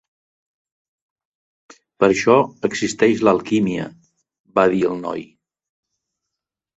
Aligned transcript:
"Per 2.03 2.07
això 2.07 2.37
existeix 2.69 3.21
l'alquímia", 3.27 3.85
va 4.61 4.65
dir 4.73 4.81
el 4.93 4.97
noi. 5.03 5.23